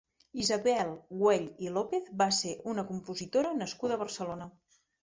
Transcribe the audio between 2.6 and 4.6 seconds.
una compositora nascuda a Barcelona.